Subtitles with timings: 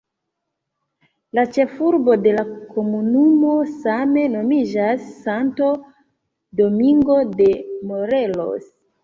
[1.39, 2.45] La ĉefurbo de la
[2.77, 3.51] komunumo
[3.83, 5.69] same nomiĝas "Santo
[6.63, 7.51] Domingo de
[7.93, 8.67] Morelos".